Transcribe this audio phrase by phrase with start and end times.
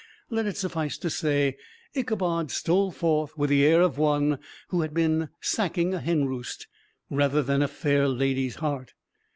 [0.31, 1.57] Let it suffice to say,
[1.93, 4.39] Ichabod stole forth with the air of one
[4.69, 6.65] who had been sacking a hen roost,
[7.11, 8.93] rather than a fair lady's heart.